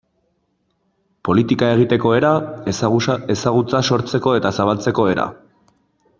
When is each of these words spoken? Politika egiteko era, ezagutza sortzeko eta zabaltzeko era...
Politika 1.27 1.69
egiteko 1.73 2.13
era, 2.21 2.31
ezagutza 3.35 3.83
sortzeko 3.91 4.35
eta 4.41 4.55
zabaltzeko 4.61 5.07
era... 5.15 5.29